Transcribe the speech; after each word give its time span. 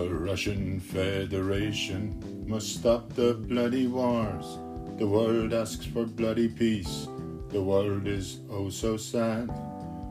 Russian 0.00 0.80
Federation 0.80 2.44
must 2.46 2.76
stop 2.76 3.12
the 3.12 3.34
bloody 3.34 3.86
wars. 3.86 4.58
The 4.96 5.06
world 5.06 5.52
asks 5.52 5.84
for 5.84 6.06
bloody 6.06 6.48
peace. 6.48 7.06
The 7.50 7.60
world 7.60 8.06
is 8.06 8.38
oh 8.48 8.70
so 8.70 8.96
sad, 8.96 9.50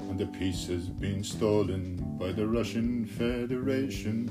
and 0.00 0.18
the 0.18 0.26
peace 0.26 0.66
has 0.66 0.88
been 0.88 1.22
stolen 1.22 2.16
by 2.18 2.32
the 2.32 2.48
Russian 2.48 3.06
Federation. 3.06 4.28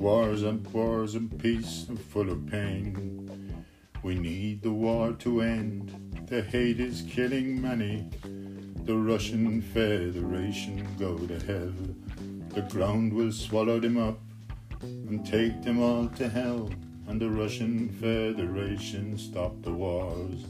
Wars 0.00 0.42
and 0.42 0.66
wars 0.72 1.14
and 1.14 1.30
peace 1.38 1.86
are 1.88 1.94
full 1.94 2.28
of 2.30 2.44
pain. 2.46 3.54
We 4.02 4.16
need 4.16 4.62
the 4.62 4.72
war 4.72 5.12
to 5.20 5.42
end. 5.42 6.26
The 6.26 6.42
hate 6.42 6.80
is 6.80 7.04
killing 7.08 7.62
many. 7.62 8.10
The 8.84 8.96
Russian 8.96 9.62
Federation 9.62 10.84
go 10.98 11.16
to 11.16 11.38
hell. 11.46 11.72
The 12.48 12.62
ground 12.62 13.12
will 13.12 13.30
swallow 13.30 13.78
them 13.78 13.96
up 13.96 14.18
and 15.12 15.26
take 15.26 15.60
them 15.60 15.78
all 15.82 16.08
to 16.08 16.26
hell. 16.26 16.70
And 17.06 17.20
the 17.20 17.28
Russian 17.28 17.90
Federation 18.00 19.18
stop 19.18 19.60
the 19.60 19.70
wars. 19.70 20.46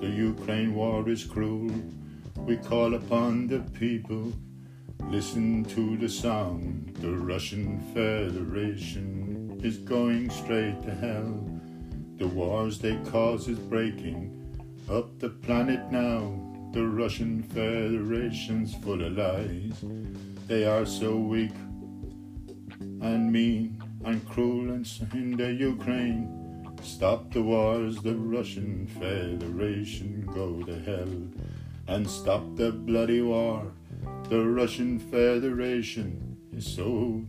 The 0.00 0.06
Ukraine 0.06 0.74
war 0.74 1.06
is 1.10 1.24
cruel. 1.24 1.70
We 2.36 2.56
call 2.56 2.94
upon 2.94 3.48
the 3.48 3.58
people. 3.78 4.32
Listen 5.10 5.62
to 5.76 5.98
the 5.98 6.08
song. 6.08 6.90
The 7.02 7.10
Russian 7.10 7.80
Federation 7.92 9.60
is 9.62 9.76
going 9.76 10.30
straight 10.30 10.80
to 10.84 10.94
hell. 10.94 11.34
The 12.16 12.28
wars 12.28 12.78
they 12.78 12.96
cause 13.10 13.46
is 13.46 13.58
breaking 13.58 14.20
up 14.88 15.18
the 15.18 15.28
planet 15.28 15.92
now. 15.92 16.20
The 16.72 16.86
Russian 16.86 17.42
Federation's 17.42 18.74
full 18.76 19.04
of 19.04 19.18
lies. 19.18 19.84
They 20.46 20.64
are 20.64 20.86
so 20.86 21.14
weak 21.16 21.52
and 22.80 23.30
mean 23.30 23.82
and 24.04 24.26
cruel 24.28 24.70
and 24.70 24.86
the 25.38 25.52
Ukraine. 25.52 26.28
Stop 26.82 27.32
the 27.32 27.42
wars, 27.42 27.96
the 28.02 28.14
Russian 28.14 28.86
Federation 28.86 30.28
go 30.32 30.62
to 30.62 30.78
hell. 30.80 31.14
And 31.88 32.08
stop 32.08 32.42
the 32.56 32.70
bloody 32.70 33.20
war. 33.22 33.72
The 34.28 34.44
Russian 34.44 34.98
Federation 34.98 36.36
is 36.56 36.66
so, 36.66 37.24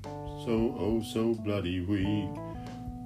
so, 0.46 0.76
oh, 0.78 1.02
so 1.14 1.34
bloody 1.34 1.82
weak. 1.82 2.30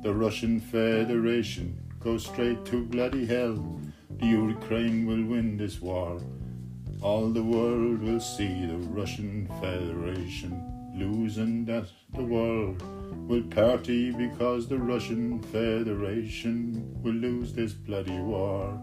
The 0.04 0.14
Russian 0.14 0.60
Federation 0.60 1.78
goes 2.00 2.26
straight 2.26 2.66
to 2.66 2.84
bloody 2.84 3.26
hell. 3.26 3.80
The 4.20 4.26
Ukraine 4.26 5.06
will 5.06 5.24
win 5.24 5.58
this 5.58 5.82
war. 5.82 6.20
All 7.02 7.30
the 7.30 7.44
world 7.44 8.02
will 8.02 8.20
see 8.20 8.66
the 8.66 8.78
Russian 8.78 9.48
Federation 9.62 10.74
losing 10.96 11.66
that 11.66 11.88
the 12.14 12.24
world 12.24 12.82
will 13.28 13.44
party 13.44 14.12
because 14.12 14.68
the 14.68 14.78
Russian 14.78 15.42
Federation 15.44 17.02
will 17.02 17.14
lose 17.14 17.54
this 17.54 17.74
bloody 17.74 18.20
war. 18.20 18.80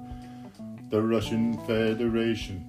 The 0.90 1.02
Russian 1.02 1.58
Federation 1.66 2.66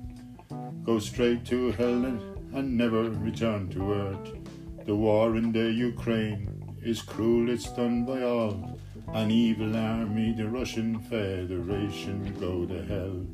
go 0.83 0.99
straight 0.99 1.45
to 1.45 1.71
hell 1.71 2.05
and, 2.05 2.21
and 2.53 2.77
never 2.77 3.09
return 3.09 3.69
to 3.69 3.93
earth. 3.93 4.85
The 4.85 4.95
war 4.95 5.35
in 5.35 5.51
the 5.51 5.71
Ukraine 5.71 6.77
is 6.83 7.01
cruel, 7.01 7.49
it's 7.49 7.71
done 7.71 8.05
by 8.05 8.23
all. 8.23 8.79
An 9.13 9.29
evil 9.29 9.75
army, 9.75 10.33
the 10.33 10.47
Russian 10.47 10.99
Federation, 10.99 12.33
go 12.39 12.65
to 12.65 12.83
hell. 12.85 13.25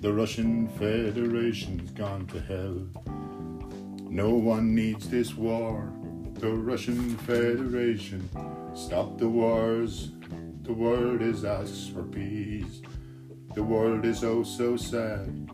The 0.00 0.12
Russian 0.12 0.68
Federation's 0.78 1.90
gone 1.90 2.26
to 2.28 2.40
hell. 2.40 2.86
No 4.08 4.30
one 4.30 4.74
needs 4.74 5.08
this 5.08 5.36
war. 5.36 5.92
The 6.40 6.50
Russian 6.50 7.18
Federation 7.18 8.26
stop 8.74 9.18
the 9.18 9.28
wars. 9.28 10.12
The 10.62 10.72
world 10.72 11.20
is 11.20 11.44
asks 11.44 11.88
for 11.88 12.02
peace. 12.02 12.80
The 13.54 13.62
world 13.62 14.06
is 14.06 14.24
oh 14.24 14.42
so 14.42 14.74
sad. 14.78 15.50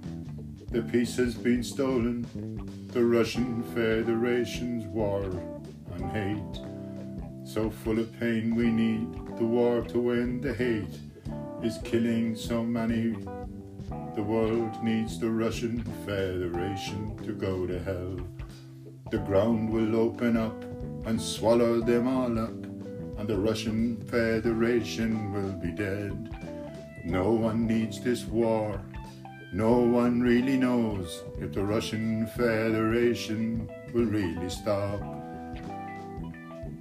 The 0.71 0.83
peace 0.83 1.17
has 1.17 1.35
been 1.35 1.65
stolen. 1.65 2.25
The 2.93 3.05
Russian 3.05 3.65
Federation's 3.75 4.87
war 4.87 5.25
and 5.97 6.13
hate. 6.13 6.63
So 7.45 7.69
full 7.69 7.99
of 7.99 8.17
pain 8.21 8.55
we 8.55 8.71
need 8.71 9.13
the 9.39 9.45
war 9.45 9.83
to 9.89 10.13
end 10.13 10.45
the 10.45 10.55
hate 10.55 11.01
is 11.65 11.79
killing 11.83 12.37
so 12.37 12.63
many. 12.63 13.17
The 14.15 14.23
world 14.23 14.85
needs 14.85 15.19
the 15.19 15.31
Russian 15.31 15.83
Federation 16.07 17.17
to 17.25 17.33
go 17.33 17.67
to 17.67 17.81
hell. 17.81 18.21
The 19.11 19.19
ground 19.19 19.71
will 19.71 19.95
open 19.95 20.37
up 20.37 20.65
and 21.07 21.21
swallow 21.21 21.81
them 21.81 22.09
all 22.09 22.39
up, 22.39 22.65
and 23.19 23.29
the 23.29 23.39
Russian 23.39 23.97
Federation 24.09 25.33
will 25.33 25.53
be 25.53 25.71
dead. 25.71 26.35
No 27.05 27.31
one 27.31 27.69
needs 27.69 28.01
this 28.01 28.25
war. 28.25 28.81
No 29.53 29.79
one 29.79 30.21
really 30.21 30.57
knows 30.57 31.23
if 31.41 31.53
the 31.53 31.65
Russian 31.65 32.27
Federation 32.37 33.71
will 33.95 34.07
really 34.07 34.51
stop. 34.51 35.01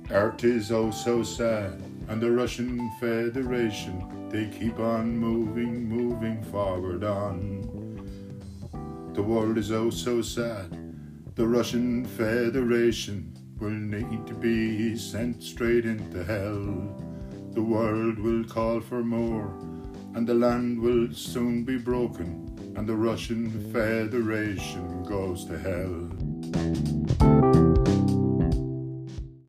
Earth 0.10 0.44
is 0.44 0.72
oh 0.72 0.90
so 0.90 1.22
sad, 1.22 1.80
and 2.08 2.20
the 2.20 2.32
Russian 2.32 2.92
Federation, 3.00 4.30
they 4.30 4.48
keep 4.48 4.80
on 4.80 5.16
moving, 5.16 5.88
moving 5.88 6.44
forward 6.46 7.04
on. 7.04 7.62
The 9.14 9.22
world 9.22 9.60
is 9.60 9.72
oh 9.72 9.92
so 9.92 10.22
sad, 10.24 10.85
the 11.36 11.46
Russian 11.46 12.06
Federation 12.06 13.38
will 13.60 13.70
need 13.70 14.26
to 14.26 14.34
be 14.34 14.98
sent 14.98 15.44
straight 15.44 15.86
into 15.86 16.24
hell. 16.24 16.98
The 17.52 17.62
world 17.62 18.18
will 18.20 18.46
call 18.46 18.80
for 18.80 19.04
more, 19.04 19.54
and 20.14 20.26
the 20.26 20.34
land 20.34 20.80
will 20.80 21.12
soon 21.12 21.66
be 21.66 21.78
broken, 21.78 22.74
and 22.78 22.88
the 22.88 22.96
Russian 22.96 23.50
Federation 23.74 25.04
goes 25.04 25.44
to 25.46 25.60
hell. 25.60 26.10